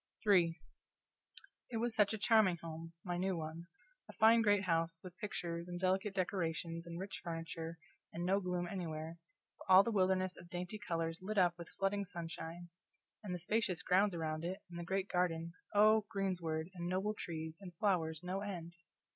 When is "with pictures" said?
5.03-5.67